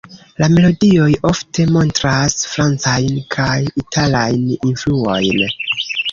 [0.41, 5.45] La melodioj ofte montras Francajn kaj Italajn influojn.